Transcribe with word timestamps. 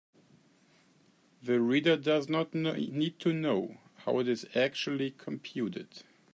The 1.43 1.61
reader 1.61 1.95
does 1.95 2.27
not 2.27 2.55
need 2.55 3.19
to 3.19 3.33
know 3.33 3.77
how 3.97 4.17
it 4.17 4.27
is 4.27 4.47
actually 4.55 5.11
computed. 5.11 5.89